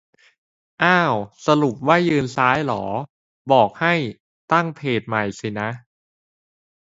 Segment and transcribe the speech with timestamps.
[0.83, 1.13] อ้าว
[1.47, 2.83] สรุปว่ายืนซ้ายเหรอ
[3.51, 3.93] บอกให้
[4.51, 5.69] ตั้งเพจใหม่สินะ